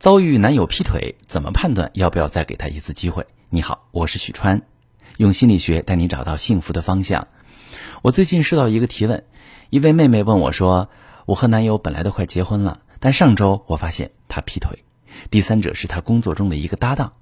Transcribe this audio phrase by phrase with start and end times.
[0.00, 3.26] 遭遇男友劈腿，怎么判断要不要再给他一次机会？
[3.50, 4.62] 你好，我是许川，
[5.18, 7.28] 用心理学带你找到幸福的方向。
[8.00, 9.24] 我最近收到一个提问，
[9.68, 10.88] 一位妹妹问我说
[11.26, 14.84] ：“我和男友本来都快结婚了，但上周我发现他劈腿，
[15.30, 17.12] 第三者是他工作中的一个搭档。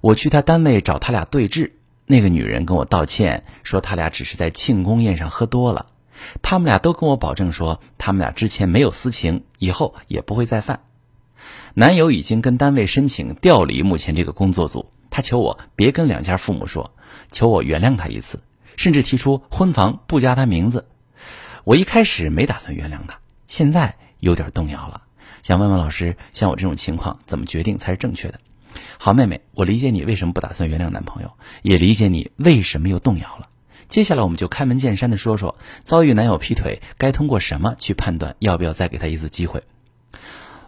[0.00, 1.70] 我去他单位找他俩对峙，
[2.06, 5.86] 那个女人跟我道歉，说他俩只是在庆功宴上喝多了。
[6.42, 10.80] 他们俩都跟我保证说，他们俩之前没有私情，以后也不会再犯。”
[11.74, 16.92] 男友已经跟单位申请调离目前这个工作组，他求我别跟两家父母说，
[17.30, 18.42] 求我原谅他一次，
[18.76, 20.86] 甚至提出婚房不加他名字。
[21.64, 25.02] 我一开始没打算原谅他，现在有点动摇了，
[25.42, 28.40] 想问问老师，像我这种情况怎么决定才是正确的？
[28.98, 31.30] 好，妹妹，我理解你为什么不打算原谅男朋友，
[31.62, 33.48] 也理解你为什么又动摇了。
[33.88, 39.64] 接下来我们就开门见山的说说，遭遇男友劈腿该通过什么去判断要不要再给他一次机会。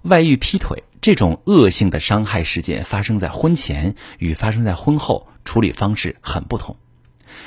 [0.02, 6.77] 外遇劈腿这种恶性的伤害事件发生在婚前与发生在婚后处理方式很不同。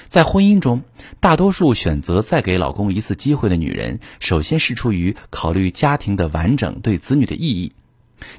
[0.07, 0.81] 在婚姻中，
[1.19, 7.73] 大多数选择再给老公一次机会的女人，首先是出于考虑家庭的完整对子女的意义，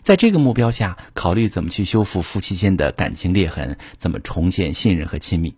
[0.03, 5.55] 在这个目标下，考虑怎么去修复夫妻间的感情裂痕，怎么重建信任和亲密。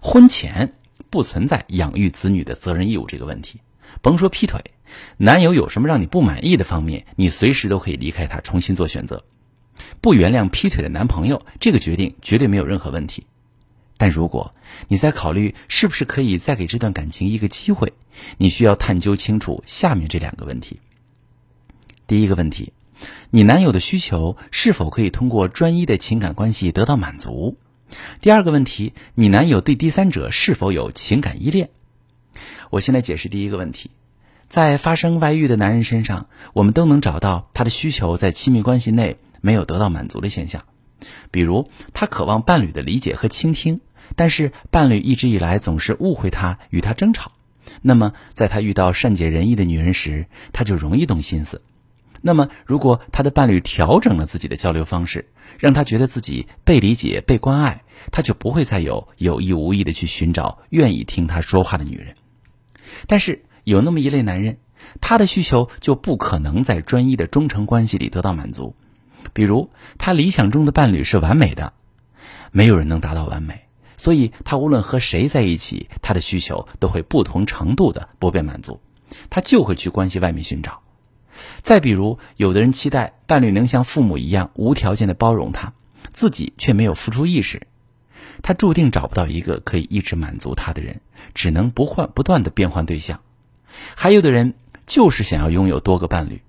[0.00, 0.74] 婚前
[1.10, 3.60] 不存在养育子女的责任义务这个问题，
[4.02, 4.62] 甭说劈腿。
[5.16, 9.24] 男友有什么让你不满意的方面，你随时都可以离开他，重新做选择。
[10.00, 13.26] 不原谅劈腿的男朋友，这个决定绝对没有任何问题。
[13.96, 14.54] 但如果
[14.88, 17.92] 你在考虑是不是可以再给这段感情一个机会，
[18.38, 20.80] 你需要探究清楚下面这两个问题。
[22.06, 22.72] 第一个问题，
[23.30, 27.56] 你男友的需求是否可以通过专一的情感关系得到满足？
[28.20, 31.70] 第二个问题，你男友对第三者是否有情感依恋？
[32.70, 33.90] 我先来解释第一个问题。
[34.48, 40.64] 在发生外遇的男人身上，我们都能找到他的需求在亲密关系内没有得到满足的现象，
[41.30, 43.80] 比如他渴望伴侣的理解和倾听，
[44.16, 47.32] 但是伴侣一直以来总是误会他，与他争吵。
[47.82, 51.62] 那么，在他遇到善解人意的女人时，他就容易动心思。
[52.22, 55.28] 那么，如果他的伴侣调整了自己的交流方式，
[55.58, 62.14] 让他觉得自己被理解、被关爱，他就不会再有有意无意的去寻找愿意听他说话的女人。
[63.06, 64.58] 但是，有那么一类男人，
[65.00, 68.74] 他的需求就不可能在专一的忠诚关系里得到满足。
[69.32, 71.72] 比如，他理想中的伴侣是完美的，
[72.52, 78.80] 没有人能达到完美，所以他无论和谁在一起，他的需求都会不同程度的不被满足，
[79.28, 80.80] 他就会去关系外面寻找。
[81.62, 85.72] 再比如，有的人期待伴侣能像父母一样无条件的包容他，
[86.12, 87.66] 自己却没有付出意识，
[88.42, 91.00] 他注定找不到一个可以一直满足他的人，
[91.34, 93.20] 只能不换不断的变换对象。
[93.94, 94.54] 还有的人
[94.86, 96.42] 就是想要拥有多个伴侣，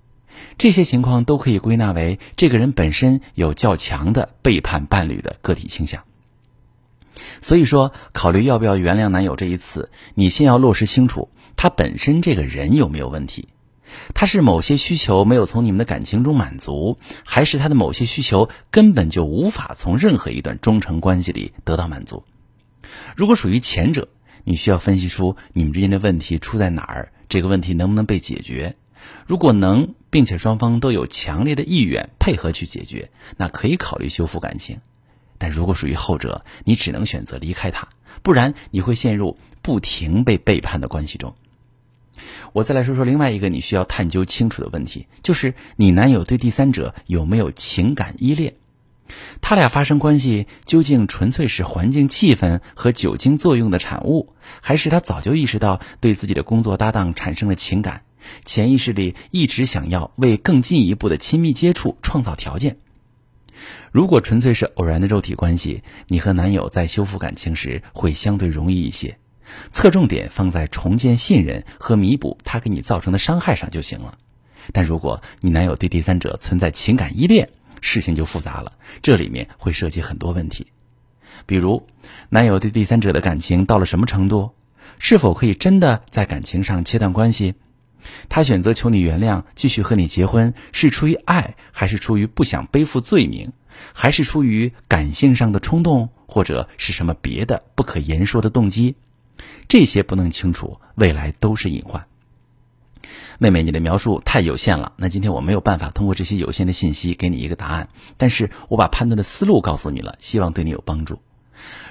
[0.58, 6.02] 这些情况都可以归纳为这个人本身有较强的背叛伴侣的个体倾向。
[7.40, 13.48] 所以说，考虑要不要原谅男友这一次，你先要落实清楚他本身这个人有没有问题，
[14.14, 22.24] 他是某些需求没有从你们的感情中满足，还是他的某些需求根本就无法从任何一段忠诚关系里得到满足？
[23.16, 24.08] 如果属于前者。
[24.44, 28.74] 你需要分析出你们之间的问题出在哪儿，这个问题能不能被解决？
[29.24, 34.80] 如果能，并且双方都有强烈的意愿配合去解决，那可以考虑修复感情。
[35.38, 37.86] 但如果属于后者，你只能选择离开他，
[38.24, 41.36] 不然你会陷入不停被背叛的关系中。
[42.52, 48.54] 我再来说说另外一个你需要探究清楚的问题，就是你男友对第三者有没有情感依恋？
[49.40, 58.02] 他俩发生关系究竟纯粹是环境气氛和酒精作用的产物，还是他早就意识到对自己的工作搭档产生了情感，
[58.44, 62.78] 潜意识里一直想要为更进一步的亲密接触创造条件？
[63.90, 69.18] 如果纯粹是偶然的肉体关系，你和男友在修复感情时会相对容易一些，
[69.72, 74.18] 侧重点放在重建信任和弥补他给你造成的伤害上就行了。
[74.72, 77.48] 但如果你男友对第三者存在情感依恋，
[77.80, 78.72] 事情就复杂了，
[79.02, 80.68] 这里面会涉及很多问题，
[81.46, 81.86] 比如
[82.28, 84.52] 男友对第三者的感情到了什么程度，
[84.98, 87.54] 是否可以真的在感情上切断关系？
[88.28, 93.52] 他选择求你原谅，继续和你结婚，是出于爱，还是出于不想背负罪名，
[93.92, 98.94] 还是出于感性上的冲动，或者是什么别的不可言说的动机？
[99.68, 102.06] 这些不能清楚，未来都是隐患。
[103.38, 104.92] 妹妹，你的描述太有限了。
[104.96, 111.20] 那今天我没有办法通过这些有限的信息给你一个答案，但是我把判断的思路告诉你了，希望对你有帮助。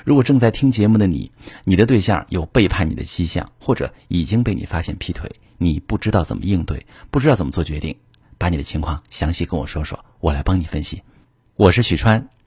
[0.06, 1.32] 如果正在听节目的你，
[1.66, 7.98] 你的对象有背叛你的迹象，或者已经被你发现劈腿，你不知道怎么应对，不知道怎么做决定，
[8.38, 11.04] 把你的情况详细跟我说说，我来帮你分析。
[11.56, 12.30] 我是许川，